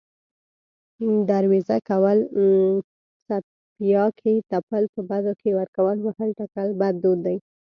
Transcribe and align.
دروېزه 1.29 1.77
کول، 1.89 2.19
څپياکې 3.27 4.35
تپل، 4.51 4.83
په 4.93 4.99
بدو 5.09 5.33
کې 5.41 5.49
ورکول، 5.59 5.97
وهل، 6.01 6.29
ټکول 6.39 6.69
بد 6.81 6.95
دود 7.03 7.19
دی 7.25 7.37